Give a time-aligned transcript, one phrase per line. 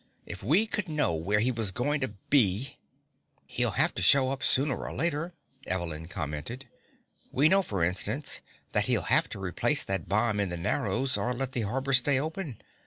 [0.25, 2.79] If we could know where he was going to be"
[3.45, 5.35] "He'll have to show up sooner or later,"
[5.67, 6.65] Evelyn commented.
[7.31, 8.41] "We know, for instance,
[8.71, 12.19] that he'll have to replace that bomb in the Narrows or let the harbor stay
[12.19, 12.63] open.